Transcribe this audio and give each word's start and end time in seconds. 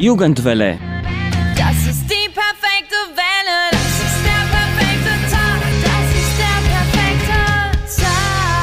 Jugendwelle. 0.00 0.78
Das 1.56 1.74
ist 1.88 2.08
die 2.08 2.30
perfekte 2.30 2.94
Welle. 3.16 3.70
Das 3.72 3.98
ist 4.06 4.22
der 4.24 4.46
perfekte 4.54 5.10
Tag. 5.28 5.60
Das 5.82 6.06
ist 6.14 6.38
der 6.38 6.58
perfekte 6.70 7.38
Tag. 8.00 8.54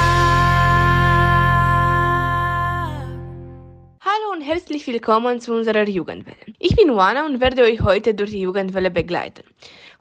Hallo 4.00 4.28
und 4.32 4.44
herzlich 4.44 4.88
willkommen 4.88 5.42
zu 5.42 5.54
unserer 5.54 5.86
Jugendwelle. 5.86 6.38
Ich 6.58 6.74
bin 6.78 6.88
Juana 6.88 7.26
und 7.26 7.42
werde 7.42 7.64
euch 7.64 7.82
heute 7.82 8.14
durch 8.14 8.32
die 8.32 8.40
Jugendwelle 8.40 8.90
begleiten. 8.90 9.44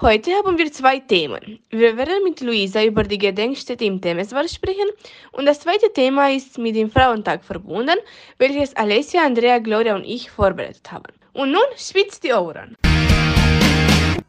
Heute 0.01 0.31
haben 0.35 0.57
wir 0.57 0.71
zwei 0.71 1.01
Themen. 1.01 1.59
Wir 1.71 1.97
werden 1.97 2.23
mit 2.23 2.43
Luisa 2.43 2.85
über 2.85 3.03
die 3.03 3.19
Gedenkstätte 3.19 3.85
im 3.85 4.01
Temeswar 4.01 4.47
sprechen 4.47 4.89
und 5.33 5.47
das 5.47 5.59
zweite 5.59 5.93
Thema 5.93 6.31
ist 6.31 6.59
mit 6.59 6.77
dem 6.77 6.93
Frauentag 6.93 7.45
verbunden, 7.45 7.99
welches 8.39 8.77
Alessia, 8.77 9.25
Andrea, 9.25 9.59
Gloria 9.59 9.97
und 9.97 10.05
ich 10.05 10.31
vorbereitet 10.31 10.93
haben. 10.93 11.13
Und 11.35 11.51
nun 11.51 11.71
spitzt 11.77 12.23
die 12.23 12.33
Ohren! 12.33 12.77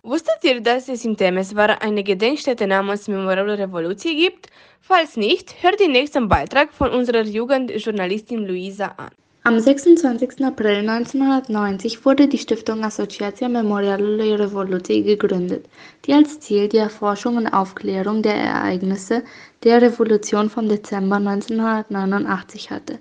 Wusstet 0.01 0.43
ihr, 0.43 0.59
dass 0.59 0.89
es 0.89 1.05
im 1.05 1.15
Temeswar 1.15 1.81
eine 1.81 2.03
Gedenkstätte 2.03 2.65
namens 2.65 3.07
Memorable 3.07 3.57
Revolution 3.57 4.15
gibt? 4.15 4.49
Falls 4.81 5.15
nicht, 5.15 5.55
hört 5.61 5.79
den 5.79 5.91
nächsten 5.91 6.27
Beitrag 6.27 6.73
von 6.73 6.89
unserer 6.89 7.21
Jugendjournalistin 7.21 8.47
Luisa 8.47 8.87
an. 8.97 9.11
Am 9.43 9.59
26. 9.59 10.43
April 10.43 10.77
1990 10.89 12.03
wurde 12.03 12.27
die 12.27 12.39
Stiftung 12.39 12.83
Asociația 12.83 13.47
Memorialului 13.47 14.35
Revoluției 14.35 15.01
gegründet, 15.01 15.65
die 16.05 16.13
als 16.13 16.39
Ziel 16.39 16.67
die 16.67 16.79
Erforschung 16.79 17.37
und 17.37 17.53
Aufklärung 17.53 18.23
der 18.23 18.35
Ereignisse 18.35 19.23
der 19.63 19.79
Revolution 19.83 20.49
vom 20.49 20.67
Dezember 20.67 21.17
1989 21.17 22.71
hatte. 22.71 22.97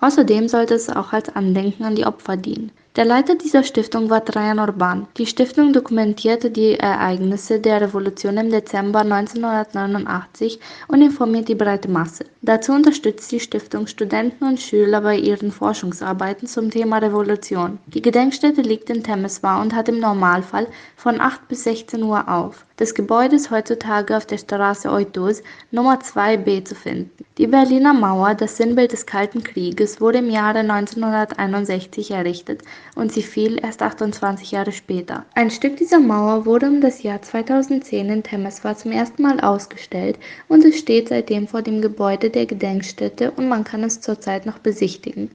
Außerdem 0.00 0.46
sollte 0.46 0.74
es 0.74 0.88
auch 0.88 1.12
als 1.12 1.28
Andenken 1.34 1.82
an 1.84 1.96
die 1.96 2.06
Opfer 2.06 2.36
dienen. 2.36 2.70
Der 2.98 3.04
Leiter 3.04 3.36
dieser 3.36 3.62
Stiftung 3.62 4.10
war 4.10 4.24
Trajan 4.24 4.58
Orban. 4.58 5.06
Die 5.18 5.26
Stiftung 5.26 5.72
dokumentierte 5.72 6.50
die 6.50 6.74
Ereignisse 6.80 7.60
der 7.60 7.80
Revolution 7.80 8.36
im 8.38 8.50
Dezember 8.50 9.02
1989 9.02 10.58
und 10.88 11.00
informiert 11.00 11.46
die 11.46 11.54
breite 11.54 11.88
Masse. 11.88 12.24
Dazu 12.42 12.72
unterstützt 12.72 13.30
die 13.30 13.38
Stiftung 13.38 13.86
Studenten 13.86 14.42
und 14.42 14.60
Schüler 14.60 15.00
bei 15.00 15.16
ihren 15.16 15.52
Forschungsarbeiten 15.52 16.48
zum 16.48 16.72
Thema 16.72 16.98
Revolution. 16.98 17.78
Die 17.86 18.02
Gedenkstätte 18.02 18.62
liegt 18.62 18.90
in 18.90 19.04
Temeswar 19.04 19.60
und 19.60 19.76
hat 19.76 19.88
im 19.88 20.00
Normalfall 20.00 20.66
von 20.96 21.20
8 21.20 21.46
bis 21.46 21.62
16 21.62 22.02
Uhr 22.02 22.28
auf. 22.28 22.64
Das 22.78 22.94
Gebäude 22.94 23.34
ist 23.34 23.50
heutzutage 23.50 24.16
auf 24.16 24.24
der 24.24 24.38
Straße 24.38 24.88
Eutos 24.88 25.42
Nummer 25.72 25.98
2b 25.98 26.64
zu 26.64 26.76
finden. 26.76 27.10
Die 27.36 27.48
Berliner 27.48 27.92
Mauer, 27.92 28.36
das 28.36 28.56
Sinnbild 28.56 28.92
des 28.92 29.04
Kalten 29.04 29.42
Krieges, 29.42 30.00
wurde 30.00 30.18
im 30.18 30.30
Jahre 30.30 30.60
1961 30.60 32.12
errichtet 32.12 32.62
und 32.98 33.12
sie 33.12 33.22
fiel 33.22 33.58
erst 33.62 33.80
28 33.80 34.50
Jahre 34.50 34.72
später. 34.72 35.24
Ein 35.34 35.50
Stück 35.50 35.76
dieser 35.76 36.00
Mauer 36.00 36.44
wurde 36.44 36.66
um 36.66 36.80
das 36.80 37.02
Jahr 37.02 37.22
2010 37.22 38.08
in 38.08 38.22
Temeswar 38.22 38.76
zum 38.76 38.90
ersten 38.90 39.22
Mal 39.22 39.40
ausgestellt 39.40 40.18
und 40.48 40.64
es 40.64 40.78
steht 40.78 41.08
seitdem 41.08 41.46
vor 41.46 41.62
dem 41.62 41.80
Gebäude 41.80 42.28
der 42.28 42.46
Gedenkstätte 42.46 43.30
und 43.30 43.48
man 43.48 43.62
kann 43.62 43.84
es 43.84 44.00
zurzeit 44.00 44.46
noch 44.46 44.58
besichtigen. 44.58 45.30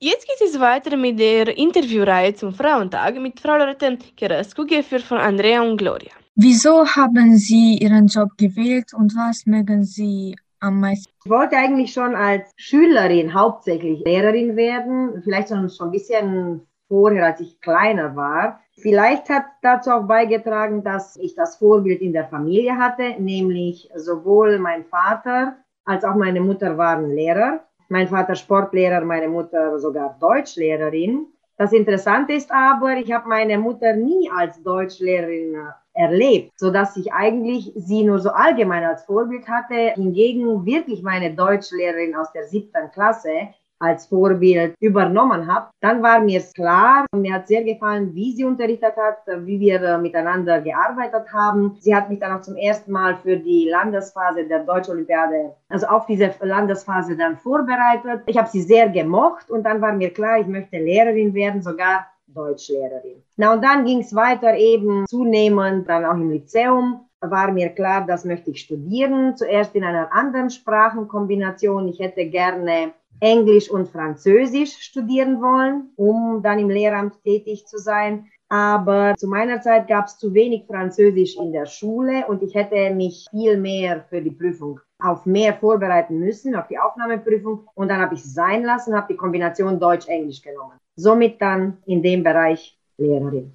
Jetzt 0.00 0.26
geht 0.26 0.48
es 0.48 0.58
weiter 0.58 0.96
mit 0.96 1.20
der 1.20 1.56
Interviewreihe 1.56 2.34
zum 2.34 2.52
Frauentag 2.52 3.20
mit 3.20 3.38
Frau 3.38 3.56
Lorette 3.56 3.98
Kerescu, 4.16 4.66
geführt 4.66 5.02
von 5.02 5.18
Andrea 5.18 5.62
und 5.62 5.76
Gloria. 5.76 6.10
Wieso 6.34 6.84
haben 6.84 7.36
Sie 7.36 7.78
Ihren 7.78 8.08
Job 8.08 8.30
gewählt 8.36 8.92
und 8.94 9.14
was 9.14 9.46
mögen 9.46 9.84
Sie 9.84 10.34
am 10.62 10.80
meisten? 10.80 11.12
Ich 11.24 11.30
wollte 11.30 11.56
eigentlich 11.56 11.92
schon 11.92 12.14
als 12.14 12.52
Schülerin 12.56 13.34
hauptsächlich 13.34 14.02
Lehrerin 14.04 14.56
werden, 14.56 15.22
vielleicht 15.22 15.48
schon, 15.48 15.68
schon 15.68 15.88
ein 15.88 15.92
bisschen 15.92 16.66
vorher, 16.88 17.26
als 17.26 17.40
ich 17.40 17.60
kleiner 17.60 18.14
war. 18.16 18.60
Vielleicht 18.80 19.28
hat 19.28 19.44
dazu 19.62 19.90
auch 19.90 20.06
beigetragen, 20.06 20.82
dass 20.82 21.16
ich 21.16 21.34
das 21.34 21.56
Vorbild 21.56 22.00
in 22.00 22.12
der 22.12 22.28
Familie 22.28 22.76
hatte, 22.76 23.20
nämlich 23.20 23.90
sowohl 23.94 24.58
mein 24.58 24.84
Vater 24.84 25.56
als 25.84 26.04
auch 26.04 26.14
meine 26.14 26.40
Mutter 26.40 26.78
waren 26.78 27.10
Lehrer. 27.10 27.60
Mein 27.88 28.08
Vater 28.08 28.34
Sportlehrer, 28.34 29.04
meine 29.04 29.28
Mutter 29.28 29.78
sogar 29.78 30.16
Deutschlehrerin. 30.18 31.26
Das 31.58 31.72
Interessante 31.72 32.32
ist 32.32 32.50
aber, 32.50 32.96
ich 32.96 33.12
habe 33.12 33.28
meine 33.28 33.58
Mutter 33.58 33.94
nie 33.94 34.30
als 34.30 34.62
Deutschlehrerin 34.62 35.56
erlebt, 35.94 36.52
so 36.56 36.70
dass 36.70 36.96
ich 36.96 37.12
eigentlich 37.12 37.72
sie 37.76 38.04
nur 38.04 38.18
so 38.18 38.30
allgemein 38.30 38.84
als 38.84 39.04
Vorbild 39.04 39.48
hatte. 39.48 39.92
Hingegen 39.94 40.64
wirklich 40.64 41.02
meine 41.02 41.34
Deutschlehrerin 41.34 42.16
aus 42.16 42.32
der 42.32 42.44
siebten 42.44 42.90
Klasse 42.92 43.48
als 43.82 44.06
Vorbild 44.06 44.76
übernommen 44.78 45.52
habe, 45.52 45.70
dann 45.80 46.02
war 46.02 46.20
mir 46.20 46.40
klar, 46.54 47.04
mir 47.14 47.34
hat 47.34 47.48
sehr 47.48 47.64
gefallen, 47.64 48.14
wie 48.14 48.32
sie 48.32 48.44
unterrichtet 48.44 48.94
hat, 48.96 49.18
wie 49.44 49.58
wir 49.58 49.82
äh, 49.82 49.98
miteinander 49.98 50.60
gearbeitet 50.60 51.32
haben. 51.32 51.76
Sie 51.80 51.94
hat 51.94 52.08
mich 52.08 52.20
dann 52.20 52.38
auch 52.38 52.42
zum 52.42 52.56
ersten 52.56 52.92
Mal 52.92 53.16
für 53.16 53.36
die 53.36 53.68
Landesphase 53.68 54.44
der 54.44 54.60
Deutscholympiade, 54.60 55.56
also 55.68 55.86
auf 55.86 56.06
diese 56.06 56.32
Landesphase 56.40 57.16
dann 57.16 57.36
vorbereitet. 57.38 58.22
Ich 58.26 58.38
habe 58.38 58.48
sie 58.48 58.62
sehr 58.62 58.88
gemocht 58.88 59.50
und 59.50 59.64
dann 59.64 59.80
war 59.80 59.92
mir 59.92 60.12
klar, 60.12 60.38
ich 60.38 60.46
möchte 60.46 60.76
Lehrerin 60.76 61.34
werden, 61.34 61.60
sogar 61.60 62.06
Deutschlehrerin. 62.34 63.22
Na 63.36 63.52
und 63.54 63.62
dann 63.62 63.84
ging 63.84 64.00
es 64.00 64.14
weiter 64.14 64.56
eben 64.56 65.04
zunehmend, 65.06 65.88
dann 65.88 66.04
auch 66.04 66.14
im 66.14 66.30
Lyzeum 66.30 67.06
war 67.22 67.52
mir 67.52 67.68
klar, 67.70 68.04
das 68.06 68.24
möchte 68.24 68.50
ich 68.50 68.60
studieren. 68.60 69.36
Zuerst 69.36 69.74
in 69.74 69.84
einer 69.84 70.12
anderen 70.12 70.50
Sprachenkombination. 70.50 71.88
Ich 71.88 72.00
hätte 72.00 72.26
gerne 72.26 72.92
Englisch 73.20 73.70
und 73.70 73.88
Französisch 73.88 74.78
studieren 74.80 75.40
wollen, 75.40 75.90
um 75.96 76.42
dann 76.42 76.58
im 76.58 76.70
Lehramt 76.70 77.22
tätig 77.22 77.66
zu 77.66 77.78
sein. 77.78 78.26
Aber 78.52 79.14
zu 79.16 79.28
meiner 79.28 79.62
Zeit 79.62 79.88
gab 79.88 80.08
es 80.08 80.18
zu 80.18 80.34
wenig 80.34 80.64
Französisch 80.66 81.38
in 81.38 81.52
der 81.52 81.64
Schule 81.64 82.26
und 82.28 82.42
ich 82.42 82.54
hätte 82.54 82.94
mich 82.94 83.26
viel 83.30 83.56
mehr 83.56 84.04
für 84.10 84.20
die 84.20 84.30
Prüfung 84.30 84.78
auf 84.98 85.24
mehr 85.24 85.54
vorbereiten 85.54 86.18
müssen, 86.18 86.54
auf 86.54 86.68
die 86.68 86.78
Aufnahmeprüfung. 86.78 87.66
Und 87.74 87.88
dann 87.88 88.02
habe 88.02 88.14
ich 88.14 88.20
es 88.20 88.34
sein 88.34 88.62
lassen, 88.62 88.94
habe 88.94 89.06
die 89.10 89.16
Kombination 89.16 89.80
Deutsch-Englisch 89.80 90.42
genommen. 90.42 90.74
Somit 90.96 91.40
dann 91.40 91.78
in 91.86 92.02
dem 92.02 92.22
Bereich 92.22 92.78
Lehrerin. 92.98 93.54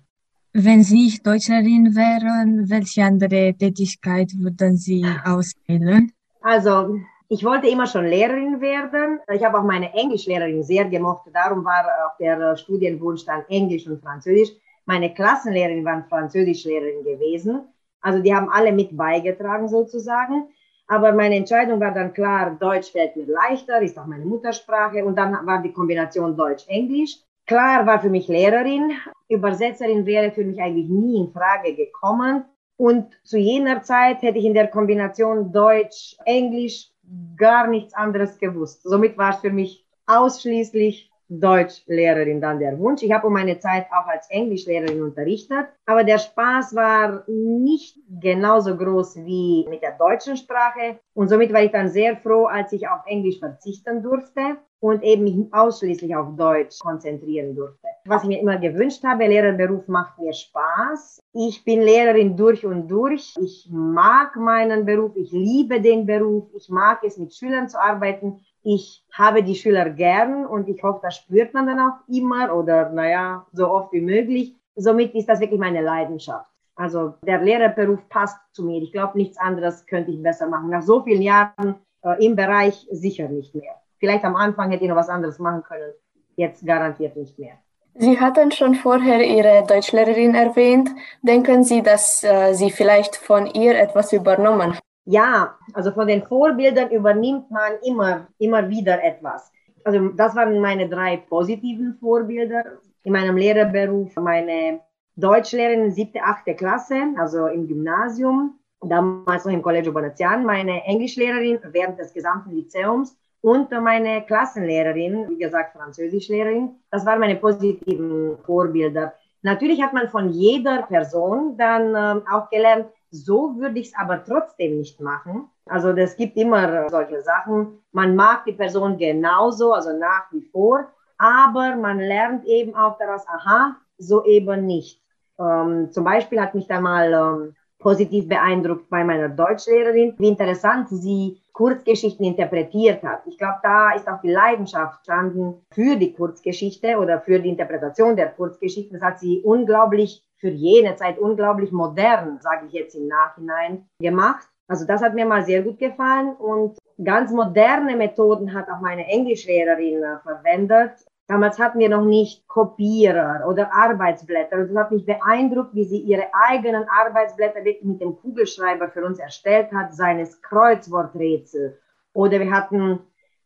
Wenn 0.53 0.81
Sie 0.81 1.03
nicht 1.03 1.27
Deutscherin 1.27 1.95
wären, 1.95 2.67
welche 2.67 3.03
andere 3.03 3.53
Tätigkeit 3.53 4.31
würden 4.39 4.77
Sie 4.77 5.05
auswählen? 5.23 6.11
Also 6.41 6.97
ich 7.29 7.43
wollte 7.43 7.67
immer 7.67 7.85
schon 7.85 8.05
Lehrerin 8.05 8.59
werden. 8.61 9.19
Ich 9.31 9.43
habe 9.43 9.59
auch 9.59 9.63
meine 9.63 9.93
Englischlehrerin 9.93 10.63
sehr 10.63 10.85
gemocht. 10.85 11.29
Darum 11.31 11.63
war 11.63 11.85
auch 12.03 12.17
der 12.17 12.57
Studienwunsch 12.57 13.25
dann 13.25 13.43
Englisch 13.47 13.85
und 13.85 14.01
Französisch. 14.01 14.49
Meine 14.87 15.13
Klassenlehrerin 15.13 15.83
waren 15.83 16.05
Französischlehrerin 16.05 17.03
gewesen. 17.03 17.67
Also 17.99 18.23
die 18.23 18.33
haben 18.33 18.49
alle 18.49 18.71
mit 18.71 18.95
beigetragen 18.95 19.67
sozusagen. 19.67 20.47
Aber 20.87 21.11
meine 21.11 21.35
Entscheidung 21.35 21.81
war 21.81 21.93
dann 21.93 22.13
klar, 22.13 22.55
Deutsch 22.57 22.93
fällt 22.93 23.17
mir 23.17 23.25
leichter, 23.25 23.81
ist 23.81 23.99
auch 23.99 24.05
meine 24.05 24.25
Muttersprache. 24.25 25.03
Und 25.03 25.17
dann 25.17 25.45
war 25.45 25.61
die 25.61 25.73
Kombination 25.73 26.37
Deutsch-Englisch. 26.37 27.17
Klar 27.45 27.85
war 27.85 27.99
für 27.99 28.09
mich 28.09 28.29
Lehrerin. 28.29 28.93
Übersetzerin 29.27 30.05
wäre 30.05 30.31
für 30.31 30.45
mich 30.45 30.61
eigentlich 30.61 30.87
nie 30.87 31.17
in 31.17 31.33
Frage 31.33 31.75
gekommen. 31.75 32.45
Und 32.77 33.07
zu 33.25 33.37
jener 33.37 33.83
Zeit 33.83 34.21
hätte 34.21 34.37
ich 34.37 34.45
in 34.45 34.53
der 34.53 34.67
Kombination 34.67 35.51
Deutsch-Englisch 35.51 36.91
gar 37.35 37.67
nichts 37.67 37.93
anderes 37.93 38.37
gewusst. 38.37 38.83
Somit 38.83 39.17
war 39.17 39.31
es 39.31 39.41
für 39.41 39.51
mich 39.51 39.85
ausschließlich 40.05 41.11
Deutschlehrerin 41.29 42.41
dann 42.41 42.59
der 42.59 42.77
Wunsch. 42.79 43.03
Ich 43.03 43.11
habe 43.11 43.27
um 43.27 43.33
meine 43.33 43.59
Zeit 43.59 43.87
auch 43.91 44.07
als 44.07 44.29
Englischlehrerin 44.29 45.01
unterrichtet, 45.01 45.67
aber 45.85 46.03
der 46.03 46.19
Spaß 46.19 46.75
war 46.75 47.23
nicht 47.27 47.97
genauso 48.21 48.77
groß 48.77 49.17
wie 49.25 49.65
mit 49.69 49.81
der 49.81 49.97
deutschen 49.97 50.37
Sprache 50.37 50.99
und 51.13 51.27
somit 51.29 51.53
war 51.53 51.63
ich 51.63 51.71
dann 51.71 51.89
sehr 51.89 52.17
froh, 52.17 52.45
als 52.45 52.71
ich 52.71 52.87
auf 52.87 53.01
Englisch 53.05 53.39
verzichten 53.39 54.01
durfte 54.01 54.57
und 54.79 55.03
eben 55.03 55.23
mich 55.23 55.53
ausschließlich 55.53 56.15
auf 56.15 56.35
Deutsch 56.35 56.79
konzentrieren 56.79 57.55
durfte. 57.55 57.87
Was 58.05 58.23
ich 58.23 58.29
mir 58.29 58.39
immer 58.39 58.57
gewünscht 58.57 59.03
habe, 59.03 59.27
Lehrerberuf 59.27 59.87
macht 59.87 60.19
mir 60.19 60.33
Spaß. 60.33 61.19
Ich 61.33 61.63
bin 61.63 61.81
Lehrerin 61.81 62.37
durch 62.37 62.65
und 62.65 62.87
durch. 62.87 63.33
Ich 63.41 63.67
mag 63.71 64.35
meinen 64.35 64.85
Beruf, 64.85 65.15
ich 65.15 65.31
liebe 65.31 65.81
den 65.81 66.05
Beruf, 66.05 66.45
ich 66.55 66.69
mag 66.69 67.03
es 67.03 67.17
mit 67.17 67.33
Schülern 67.33 67.67
zu 67.67 67.81
arbeiten. 67.81 68.39
Ich 68.63 69.05
habe 69.13 69.43
die 69.43 69.55
Schüler 69.55 69.89
gern 69.89 70.45
und 70.45 70.67
ich 70.67 70.81
hoffe, 70.83 70.99
das 71.03 71.15
spürt 71.15 71.53
man 71.53 71.67
dann 71.67 71.79
auch 71.79 72.07
immer 72.07 72.53
oder 72.53 72.89
naja, 72.89 73.45
so 73.53 73.69
oft 73.69 73.93
wie 73.93 74.01
möglich. 74.01 74.55
Somit 74.75 75.15
ist 75.15 75.29
das 75.29 75.39
wirklich 75.39 75.59
meine 75.59 75.81
Leidenschaft. 75.81 76.51
Also 76.75 77.15
der 77.23 77.41
Lehrerberuf 77.41 78.07
passt 78.09 78.37
zu 78.51 78.63
mir. 78.63 78.81
Ich 78.81 78.91
glaube, 78.91 79.17
nichts 79.17 79.37
anderes 79.37 79.85
könnte 79.85 80.11
ich 80.11 80.21
besser 80.21 80.47
machen. 80.47 80.69
Nach 80.69 80.83
so 80.83 81.01
vielen 81.01 81.23
Jahren 81.23 81.75
äh, 82.03 82.23
im 82.23 82.35
Bereich 82.35 82.87
sicher 82.91 83.27
nicht 83.27 83.55
mehr. 83.55 83.75
Vielleicht 83.99 84.23
am 84.23 84.35
Anfang 84.35 84.69
hätte 84.69 84.83
ich 84.83 84.89
noch 84.89 84.95
was 84.95 85.09
anderes 85.09 85.39
machen 85.39 85.63
können. 85.63 85.91
Jetzt 86.35 86.65
garantiert 86.65 87.15
nicht 87.17 87.39
mehr. 87.39 87.53
Sie 87.95 88.19
hatten 88.19 88.51
schon 88.51 88.75
vorher 88.75 89.23
Ihre 89.23 89.65
Deutschlehrerin 89.65 90.35
erwähnt. 90.35 90.89
Denken 91.23 91.63
Sie, 91.63 91.81
dass 91.81 92.23
äh, 92.23 92.53
Sie 92.53 92.69
vielleicht 92.69 93.15
von 93.15 93.47
ihr 93.47 93.75
etwas 93.79 94.13
übernommen 94.13 94.73
haben? 94.75 94.86
Ja, 95.09 95.57
also 95.73 95.91
von 95.91 96.05
den 96.05 96.21
Vorbildern 96.23 96.91
übernimmt 96.91 97.49
man 97.49 97.73
immer, 97.81 98.27
immer 98.39 98.67
wieder 98.69 99.01
etwas. 99.01 99.49
Also 99.85 100.09
das 100.09 100.35
waren 100.35 100.59
meine 100.59 100.89
drei 100.89 101.15
positiven 101.15 101.95
Vorbilder. 101.97 102.63
in 103.03 103.13
meinem 103.13 103.37
Lehrerberuf 103.37 104.13
meine 104.17 104.81
Deutschlehrerin 105.15 105.91
siebte, 105.91 106.21
achte 106.21 106.53
Klasse, 106.55 107.13
also 107.17 107.47
im 107.47 107.65
Gymnasium, 107.69 108.59
damals 108.81 109.45
noch 109.45 109.53
im 109.53 109.61
Collegio 109.61 109.93
Bonazian, 109.93 110.43
meine 110.43 110.83
Englischlehrerin 110.83 111.59
während 111.71 111.97
des 111.97 112.13
gesamten 112.13 112.51
Lyzeums 112.51 113.17
und 113.39 113.71
meine 113.71 114.25
Klassenlehrerin, 114.25 115.29
wie 115.29 115.37
gesagt 115.37 115.71
Französischlehrerin. 115.71 116.75
Das 116.91 117.05
waren 117.05 117.21
meine 117.21 117.37
positiven 117.37 118.37
Vorbilder. 118.45 119.13
Natürlich 119.41 119.81
hat 119.81 119.93
man 119.93 120.09
von 120.09 120.31
jeder 120.31 120.81
Person 120.81 121.55
dann 121.57 121.95
ähm, 121.95 122.23
auch 122.29 122.49
gelernt, 122.49 122.87
so 123.11 123.55
würde 123.57 123.79
ich 123.79 123.87
es 123.87 123.95
aber 123.95 124.23
trotzdem 124.23 124.77
nicht 124.77 124.99
machen. 124.99 125.49
Also 125.65 125.89
es 125.89 126.15
gibt 126.15 126.37
immer 126.37 126.89
solche 126.89 127.21
Sachen. 127.21 127.79
Man 127.91 128.15
mag 128.15 128.45
die 128.45 128.53
Person 128.53 128.97
genauso, 128.97 129.73
also 129.73 129.97
nach 129.97 130.31
wie 130.31 130.41
vor, 130.51 130.87
aber 131.17 131.75
man 131.75 131.99
lernt 131.99 132.45
eben 132.45 132.75
auch 132.75 132.97
daraus, 132.97 133.27
aha, 133.27 133.75
so 133.97 134.25
eben 134.25 134.65
nicht. 134.65 135.01
Ähm, 135.39 135.91
zum 135.91 136.03
Beispiel 136.03 136.39
hat 136.41 136.55
mich 136.55 136.67
da 136.67 136.79
mal 136.79 137.13
ähm, 137.13 137.55
positiv 137.79 138.27
beeindruckt 138.27 138.89
bei 138.89 139.03
meiner 139.03 139.29
Deutschlehrerin, 139.29 140.15
wie 140.17 140.27
interessant 140.27 140.89
sie 140.89 141.39
Kurzgeschichten 141.53 142.25
interpretiert 142.25 143.03
hat. 143.03 143.21
Ich 143.25 143.37
glaube, 143.37 143.57
da 143.63 143.91
ist 143.93 144.07
auch 144.07 144.21
die 144.21 144.31
Leidenschaft 144.31 145.03
standen 145.03 145.65
für 145.71 145.95
die 145.95 146.13
Kurzgeschichte 146.13 146.97
oder 146.97 147.19
für 147.19 147.39
die 147.39 147.49
Interpretation 147.49 148.15
der 148.15 148.29
Kurzgeschichten. 148.29 148.99
Das 148.99 149.07
hat 149.07 149.19
sie 149.19 149.41
unglaublich 149.43 150.23
für 150.37 150.49
jene 150.49 150.95
Zeit 150.95 151.17
unglaublich 151.17 151.71
modern, 151.71 152.39
sage 152.41 152.67
ich 152.67 152.73
jetzt 152.73 152.95
im 152.95 153.07
Nachhinein, 153.07 153.87
gemacht. 153.99 154.47
Also 154.67 154.85
das 154.85 155.01
hat 155.01 155.15
mir 155.15 155.25
mal 155.25 155.43
sehr 155.43 155.63
gut 155.63 155.79
gefallen 155.79 156.35
und 156.35 156.77
ganz 157.03 157.31
moderne 157.31 157.95
Methoden 157.95 158.53
hat 158.53 158.69
auch 158.69 158.81
meine 158.81 159.07
Englischlehrerin 159.07 160.03
äh, 160.03 160.19
verwendet. 160.19 160.91
Damals 161.27 161.59
hatten 161.59 161.79
wir 161.79 161.89
noch 161.89 162.05
nicht 162.05 162.47
Kopierer 162.47 163.45
oder 163.47 163.73
Arbeitsblätter. 163.73 164.57
Und 164.57 164.69
es 164.71 164.77
hat 164.77 164.91
mich 164.91 165.05
beeindruckt, 165.05 165.75
wie 165.75 165.83
sie 165.83 165.99
ihre 165.99 166.27
eigenen 166.33 166.85
Arbeitsblätter 166.87 167.59
mit 167.81 168.01
dem 168.01 168.15
Kugelschreiber 168.15 168.89
für 168.89 169.05
uns 169.05 169.19
erstellt 169.19 169.71
hat, 169.73 169.93
seines 169.93 170.41
Kreuzworträtsel. 170.41 171.77
Oder 172.13 172.39
wir 172.39 172.51
hatten 172.51 172.99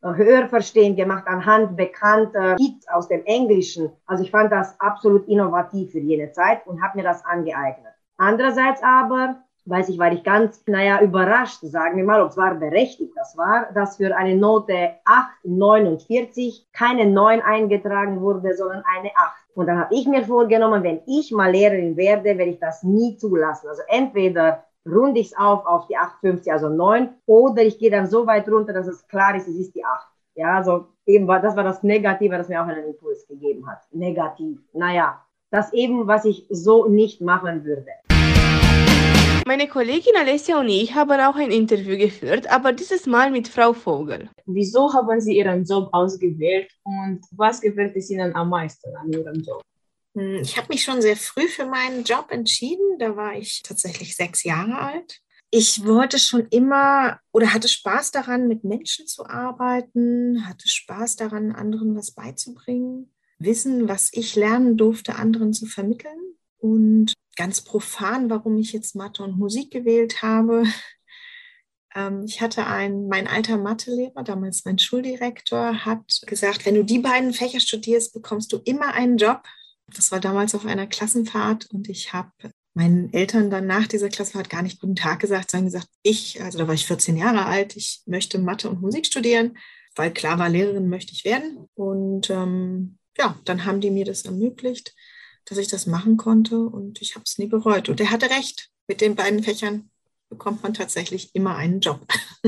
äh, 0.03 0.13
Hörverstehen 0.13 0.95
gemacht 0.95 1.25
anhand 1.25 1.75
bekannter 1.75 2.55
Hits 2.59 2.87
aus 2.87 3.07
dem 3.07 3.25
Englischen. 3.25 3.91
Also 4.05 4.23
ich 4.23 4.31
fand 4.31 4.51
das 4.51 4.79
absolut 4.79 5.27
innovativ 5.27 5.91
für 5.91 5.99
jene 5.99 6.31
Zeit 6.31 6.65
und 6.67 6.83
habe 6.83 6.97
mir 6.97 7.03
das 7.03 7.25
angeeignet. 7.25 7.93
Andererseits 8.17 8.83
aber 8.83 9.43
weiß 9.65 9.89
ich, 9.89 9.99
war 9.99 10.11
ich 10.11 10.23
ganz, 10.23 10.63
naja, 10.67 11.01
überrascht, 11.01 11.59
sagen 11.61 11.97
wir 11.97 12.03
mal, 12.03 12.21
ob 12.21 12.29
es 12.29 12.37
war 12.37 12.55
berechtigt, 12.55 13.13
das 13.15 13.37
war, 13.37 13.71
dass 13.73 13.97
für 13.97 14.15
eine 14.15 14.35
Note 14.35 14.91
8,49 15.45 16.65
keine 16.73 17.05
9 17.05 17.41
eingetragen 17.41 18.21
wurde, 18.21 18.55
sondern 18.55 18.83
eine 18.97 19.09
8. 19.15 19.35
Und 19.55 19.67
dann 19.67 19.79
habe 19.79 19.93
ich 19.93 20.07
mir 20.07 20.23
vorgenommen, 20.23 20.83
wenn 20.83 21.01
ich 21.05 21.31
mal 21.31 21.51
Lehrerin 21.51 21.97
werde, 21.97 22.37
werde 22.37 22.51
ich 22.51 22.59
das 22.59 22.83
nie 22.83 23.17
zulassen. 23.17 23.67
Also 23.69 23.81
entweder 23.87 24.63
runde 24.85 25.19
ich 25.19 25.27
es 25.27 25.37
auf 25.37 25.65
auf 25.65 25.87
die 25.87 25.97
8,50, 25.97 26.51
also 26.51 26.69
9, 26.69 27.09
oder 27.27 27.61
ich 27.61 27.77
gehe 27.77 27.91
dann 27.91 28.07
so 28.07 28.25
weit 28.25 28.49
runter, 28.49 28.73
dass 28.73 28.87
es 28.87 29.07
klar 29.07 29.35
ist, 29.35 29.47
es 29.47 29.55
ist 29.55 29.75
die 29.75 29.85
8. 29.85 30.07
Ja, 30.35 30.55
also 30.55 30.87
eben 31.05 31.27
war, 31.27 31.41
das 31.41 31.55
war 31.55 31.63
das 31.63 31.83
Negative, 31.83 32.37
das 32.37 32.47
mir 32.47 32.61
auch 32.61 32.67
einen 32.67 32.85
Impuls 32.85 33.27
gegeben 33.27 33.69
hat. 33.69 33.79
Negativ. 33.91 34.59
Naja, 34.73 35.21
das 35.51 35.73
eben, 35.73 36.07
was 36.07 36.25
ich 36.25 36.47
so 36.49 36.87
nicht 36.87 37.21
machen 37.21 37.65
würde. 37.65 37.91
Meine 39.45 39.67
Kollegin 39.67 40.15
Alessia 40.15 40.59
und 40.59 40.69
ich 40.69 40.93
haben 40.93 41.19
auch 41.19 41.35
ein 41.35 41.51
Interview 41.51 41.97
geführt, 41.97 42.47
aber 42.47 42.73
dieses 42.73 43.05
Mal 43.05 43.31
mit 43.31 43.47
Frau 43.47 43.73
Vogel. 43.73 44.29
Wieso 44.45 44.93
haben 44.93 45.19
Sie 45.19 45.37
Ihren 45.37 45.65
Job 45.65 45.89
ausgewählt 45.91 46.71
und 46.83 47.21
was 47.31 47.59
gefällt 47.59 47.95
es 47.95 48.09
Ihnen 48.11 48.35
am 48.35 48.49
meisten 48.49 48.95
an 48.95 49.11
Ihrem 49.11 49.41
Job? 49.41 49.61
Hm, 50.15 50.41
Ich 50.41 50.57
habe 50.57 50.67
mich 50.69 50.83
schon 50.83 51.01
sehr 51.01 51.15
früh 51.17 51.47
für 51.47 51.65
meinen 51.65 52.03
Job 52.03 52.27
entschieden. 52.29 52.99
Da 52.99 53.15
war 53.15 53.35
ich 53.35 53.61
tatsächlich 53.63 54.15
sechs 54.15 54.43
Jahre 54.43 54.77
alt. 54.79 55.19
Ich 55.49 55.85
wollte 55.85 56.17
schon 56.17 56.47
immer 56.49 57.19
oder 57.33 57.53
hatte 57.53 57.67
Spaß 57.67 58.11
daran, 58.11 58.47
mit 58.47 58.63
Menschen 58.63 59.07
zu 59.07 59.25
arbeiten, 59.25 60.47
hatte 60.47 60.69
Spaß 60.69 61.17
daran, 61.17 61.51
anderen 61.51 61.95
was 61.95 62.11
beizubringen, 62.11 63.11
Wissen, 63.37 63.89
was 63.89 64.09
ich 64.13 64.35
lernen 64.35 64.77
durfte, 64.77 65.15
anderen 65.15 65.51
zu 65.51 65.65
vermitteln. 65.65 66.37
Und 66.59 67.13
ganz 67.35 67.61
profan, 67.61 68.29
warum 68.29 68.57
ich 68.57 68.73
jetzt 68.73 68.95
Mathe 68.95 69.23
und 69.23 69.37
Musik 69.37 69.71
gewählt 69.71 70.21
habe. 70.21 70.63
Ähm, 71.93 72.23
Ich 72.25 72.39
hatte 72.39 72.67
einen, 72.67 73.09
mein 73.09 73.27
alter 73.27 73.57
Mathelehrer, 73.57 74.23
damals 74.23 74.63
mein 74.63 74.79
Schuldirektor, 74.79 75.83
hat 75.83 76.21
gesagt, 76.25 76.65
wenn 76.65 76.75
du 76.75 76.85
die 76.85 76.99
beiden 76.99 77.33
Fächer 77.33 77.59
studierst, 77.59 78.13
bekommst 78.13 78.53
du 78.53 78.61
immer 78.63 78.93
einen 78.93 79.17
Job. 79.17 79.43
Das 79.87 80.09
war 80.09 80.21
damals 80.21 80.55
auf 80.55 80.65
einer 80.65 80.87
Klassenfahrt 80.87 81.69
und 81.71 81.89
ich 81.89 82.13
habe 82.13 82.31
meinen 82.73 83.11
Eltern 83.13 83.49
dann 83.49 83.67
nach 83.67 83.87
dieser 83.87 84.09
Klassenfahrt 84.09 84.49
gar 84.49 84.61
nicht 84.61 84.79
guten 84.79 84.95
Tag 84.95 85.19
gesagt, 85.19 85.51
sondern 85.51 85.65
gesagt, 85.65 85.89
ich, 86.03 86.41
also 86.41 86.57
da 86.57 86.67
war 86.67 86.73
ich 86.73 86.87
14 86.87 87.17
Jahre 87.17 87.45
alt, 87.45 87.75
ich 87.75 88.01
möchte 88.05 88.39
Mathe 88.39 88.69
und 88.69 88.81
Musik 88.81 89.05
studieren, 89.05 89.57
weil 89.95 90.13
klar 90.13 90.39
war, 90.39 90.47
Lehrerin 90.49 90.87
möchte 90.87 91.11
ich 91.11 91.25
werden. 91.25 91.67
Und 91.73 92.29
ähm, 92.29 92.97
ja, 93.17 93.37
dann 93.43 93.65
haben 93.65 93.81
die 93.81 93.91
mir 93.91 94.05
das 94.05 94.23
ermöglicht, 94.23 94.95
dass 95.45 95.57
ich 95.57 95.67
das 95.67 95.87
machen 95.87 96.17
konnte 96.17 96.59
und 96.59 97.01
ich 97.01 97.15
habe 97.15 97.23
es 97.25 97.37
nie 97.37 97.47
bereut. 97.47 97.89
Und 97.89 97.99
er 97.99 98.11
hatte 98.11 98.29
recht, 98.29 98.69
mit 98.87 99.01
den 99.01 99.15
beiden 99.15 99.43
Fächern 99.43 99.89
bekommt 100.29 100.63
man 100.63 100.73
tatsächlich 100.73 101.33
immer 101.33 101.55
einen 101.55 101.79
Job. 101.81 102.05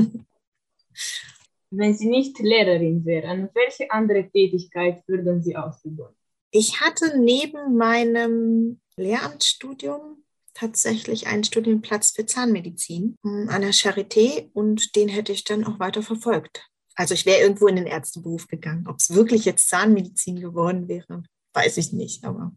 Wenn 1.70 1.96
Sie 1.96 2.08
nicht 2.08 2.38
Lehrerin 2.38 3.04
wären, 3.04 3.48
welche 3.52 3.90
andere 3.90 4.30
Tätigkeit 4.30 5.02
würden 5.08 5.42
Sie 5.42 5.56
ausüben? 5.56 6.06
Ich 6.50 6.80
hatte 6.80 7.18
neben 7.18 7.76
meinem 7.76 8.80
Lehramtsstudium 8.96 10.24
tatsächlich 10.54 11.26
einen 11.26 11.42
Studienplatz 11.42 12.12
für 12.12 12.26
Zahnmedizin 12.26 13.16
mm, 13.22 13.48
an 13.48 13.62
der 13.62 13.72
Charité 13.72 14.50
und 14.52 14.94
den 14.94 15.08
hätte 15.08 15.32
ich 15.32 15.42
dann 15.42 15.64
auch 15.64 15.80
weiter 15.80 16.02
verfolgt. 16.02 16.70
Also 16.94 17.14
ich 17.14 17.26
wäre 17.26 17.40
irgendwo 17.40 17.66
in 17.66 17.76
den 17.76 17.86
Ärzteberuf 17.86 18.46
gegangen. 18.46 18.86
Ob 18.86 18.96
es 19.00 19.12
wirklich 19.12 19.44
jetzt 19.44 19.68
Zahnmedizin 19.68 20.40
geworden 20.40 20.86
wäre, 20.86 21.24
weiß 21.54 21.76
ich 21.78 21.92
nicht. 21.92 22.24
Aber 22.24 22.52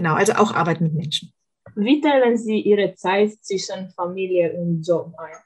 genau, 0.00 0.14
also 0.14 0.32
auch 0.32 0.52
Arbeit 0.52 0.80
mit 0.80 0.94
Menschen. 0.94 1.32
Wie 1.76 2.00
teilen 2.00 2.36
Sie 2.38 2.58
Ihre 2.60 2.94
Zeit 2.94 3.32
zwischen 3.42 3.90
Familie 3.90 4.54
und 4.54 4.82
Job 4.82 5.12
ein? 5.18 5.36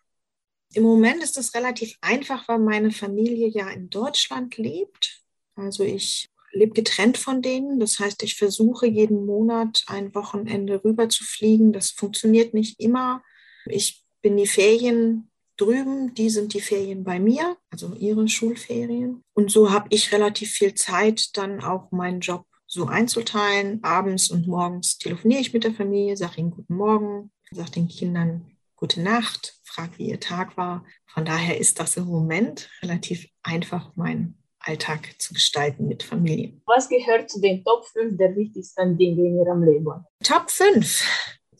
Im 0.75 0.85
Moment 0.85 1.23
ist 1.23 1.37
das 1.37 1.55
relativ 1.55 1.97
einfach, 2.01 2.49
weil 2.49 2.61
meine 2.61 2.91
Familie 2.91 3.49
ja 3.49 3.69
in 3.71 3.91
Deutschland 3.91 4.57
lebt. 4.57 5.23
Also 5.57 5.85
ich 5.85 6.29
lebe 6.53 6.73
getrennt 6.73 7.19
von 7.19 7.43
denen. 7.43 7.81
Das 7.81 7.99
heißt, 7.99 8.23
ich 8.23 8.37
versuche 8.37 8.87
jeden 8.87 9.27
Monat 9.27 9.85
ein 9.89 10.15
Wochenende 10.15 10.83
rüber 10.85 11.09
zu 11.09 11.25
fliegen. 11.25 11.73
Das 11.73 11.91
funktioniert 11.91 12.55
nicht 12.55 12.81
immer. 12.81 13.23
Ich 13.67 14.05
bin 14.23 14.37
die 14.37 14.47
Ferien 14.47 15.31
drüben, 15.57 16.15
die 16.15 16.31
sind 16.31 16.55
die 16.55 16.61
Ferien 16.61 17.05
bei 17.05 17.21
mir, 17.21 17.57
also 17.71 17.95
ihre 17.95 18.27
Schulferien. 18.29 19.23
Und 19.35 19.51
so 19.51 19.71
habe 19.71 19.87
ich 19.91 20.13
relativ 20.13 20.51
viel 20.53 20.75
Zeit, 20.75 21.37
dann 21.37 21.63
auch 21.63 21.93
meinen 21.93 22.21
Job 22.21 22.47
so 22.75 22.87
einzuteilen. 22.87 23.83
Abends 23.83 24.31
und 24.31 24.47
morgens 24.47 24.99
telefoniere 24.99 25.41
ich 25.41 25.53
mit 25.53 25.65
der 25.65 25.73
Familie, 25.73 26.17
sage 26.17 26.41
ihnen 26.41 26.51
guten 26.51 26.77
Morgen, 26.77 27.31
sage 27.51 27.71
den 27.71 27.89
Kindern 27.89 28.51
gute 28.77 29.01
Nacht, 29.01 29.59
frage, 29.63 29.93
wie 29.97 30.11
ihr 30.11 30.21
Tag 30.21 30.57
war. 30.57 30.85
Von 31.07 31.25
daher 31.25 31.59
ist 31.59 31.81
das 31.81 31.97
im 31.97 32.05
Moment 32.05 32.69
relativ 32.83 33.27
einfach, 33.43 33.95
meinen 33.97 34.37
Alltag 34.59 35.15
zu 35.19 35.33
gestalten 35.33 35.87
mit 35.87 36.03
Familie. 36.03 36.61
Was 36.67 36.89
gehört 36.89 37.31
zu 37.31 37.41
den 37.41 37.65
Top 37.65 37.87
5 37.87 38.17
der 38.17 38.35
wichtigsten 38.35 38.99
Dinge 38.99 39.27
in 39.27 39.39
Ihrem 39.39 39.63
Leben? 39.63 40.05
Top 40.23 40.51
5. 40.51 41.03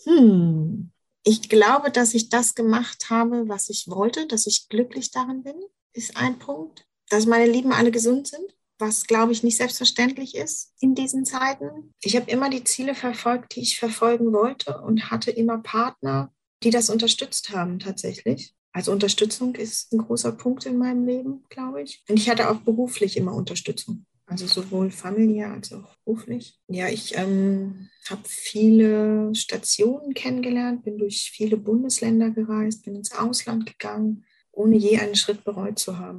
Hm. 0.05 0.91
Ich 1.23 1.49
glaube, 1.49 1.91
dass 1.91 2.13
ich 2.13 2.29
das 2.29 2.55
gemacht 2.55 3.09
habe, 3.09 3.49
was 3.49 3.71
ich 3.71 3.89
wollte, 3.89 4.27
dass 4.27 4.47
ich 4.47 4.69
glücklich 4.69 5.11
darin 5.11 5.43
bin, 5.43 5.57
ist 5.93 6.17
ein 6.17 6.39
Punkt. 6.39 6.87
Dass 7.09 7.27
meine 7.27 7.51
Lieben 7.51 7.73
alle 7.73 7.91
gesund 7.91 8.27
sind, 8.27 8.55
was, 8.85 9.07
glaube 9.07 9.33
ich, 9.33 9.43
nicht 9.43 9.57
selbstverständlich 9.57 10.35
ist 10.35 10.73
in 10.79 10.95
diesen 10.95 11.25
Zeiten. 11.25 11.95
Ich 12.03 12.17
habe 12.17 12.31
immer 12.31 12.51
die 12.51 12.65
Ziele 12.65 12.95
verfolgt, 12.95 13.57
die 13.57 13.61
ich 13.61 13.79
verfolgen 13.79 14.33
wollte 14.33 14.79
und 14.83 15.11
hatte 15.11 15.31
immer 15.31 15.59
Partner, 15.59 16.33
die 16.63 16.71
das 16.71 16.91
unterstützt 16.91 17.51
haben 17.51 17.79
tatsächlich. 17.79 18.55
Also 18.73 18.93
Unterstützung 18.93 19.55
ist 19.55 19.93
ein 19.93 19.99
großer 19.99 20.33
Punkt 20.33 20.67
in 20.67 20.77
meinem 20.77 21.07
Leben, 21.07 21.45
glaube 21.49 21.83
ich. 21.83 22.03
Und 22.09 22.19
ich 22.19 22.29
hatte 22.29 22.51
auch 22.51 22.59
beruflich 22.59 23.17
immer 23.17 23.35
Unterstützung. 23.35 24.05
Also 24.27 24.47
sowohl 24.47 24.91
familiär 24.91 25.53
als 25.53 25.73
auch 25.73 25.97
beruflich. 26.05 26.59
Ja, 26.69 26.89
ich 26.89 27.17
ähm, 27.17 27.89
habe 28.09 28.23
viele 28.27 29.35
Stationen 29.35 30.13
kennengelernt, 30.13 30.85
bin 30.85 30.99
durch 30.99 31.31
viele 31.35 31.57
Bundesländer 31.57 32.31
gereist, 32.31 32.85
bin 32.85 32.97
ins 32.97 33.13
Ausland 33.13 33.67
gegangen, 33.67 34.25
ohne 34.51 34.77
je 34.77 34.99
einen 34.99 35.15
Schritt 35.15 35.45
bereut 35.45 35.79
zu 35.79 35.99
haben. 35.99 36.19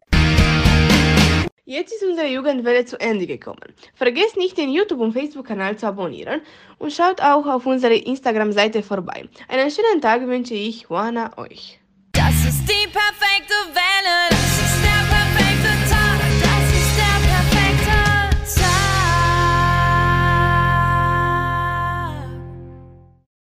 Jetzt 1.67 1.93
ist 1.93 2.03
unsere 2.03 2.27
Jugendwelle 2.27 2.85
zu 2.85 2.99
Ende 2.99 3.25
gekommen. 3.25 3.73
Vergesst 3.95 4.37
nicht, 4.37 4.55
den 4.55 4.71
YouTube- 4.71 4.99
und 4.99 5.13
Facebook-Kanal 5.13 5.75
zu 5.77 5.87
abonnieren 5.87 6.41
und 6.77 6.93
schaut 6.93 7.19
auch 7.21 7.47
auf 7.47 7.65
unserer 7.65 7.93
Instagram-Seite 7.93 8.83
vorbei. 8.83 9.27
Einen 9.47 9.71
schönen 9.71 9.99
Tag 9.99 10.27
wünsche 10.27 10.53
ich, 10.53 10.83
Juana, 10.83 11.35
euch. 11.39 11.79
Das 12.11 12.35
ist 12.47 12.69
die 12.69 12.87
perfekte 12.87 13.55
Welle. 13.73 14.44